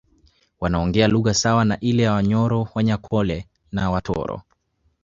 Wanaongea 0.61 1.07
lugha 1.07 1.33
sawa 1.33 1.65
na 1.65 1.79
ile 1.79 2.03
ya 2.03 2.13
Wanyoro 2.13 2.67
Wanyankole 2.75 3.47
na 3.71 3.89
Watoro 3.91 4.41